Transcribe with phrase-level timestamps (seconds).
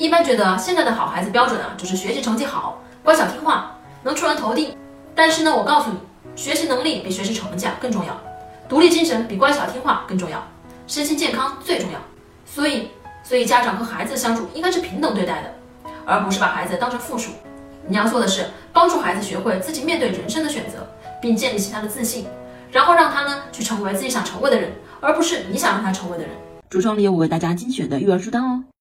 [0.00, 4.74] 一般觉得现在的好孩子标准啊，就是学习成绩好、乖巧听话、能出人头地。
[5.14, 5.98] 但是呢，我告诉你，
[6.34, 8.18] 学习能力比学习成绩更重要，
[8.66, 10.42] 独立精神比乖巧听话更重要，
[10.86, 11.98] 身心健康最重要。
[12.46, 12.88] 所以，
[13.22, 15.54] 所以家长和孩子相处应该是平等对待的，
[16.06, 17.32] 而不是把孩子当成附属。
[17.86, 20.78] 你要做的是帮助孩子学会自己面对人生的选择，
[21.20, 22.24] 并建立起他的自信，
[22.72, 26.32] 然后让他呢去成为自己想成为的人，而不是你想让他成为的人。
[26.70, 28.64] 橱窗里有我为大家精选的育儿书单哦。